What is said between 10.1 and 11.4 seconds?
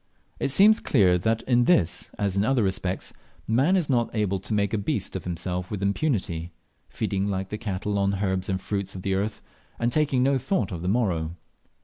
no thought of the morrow.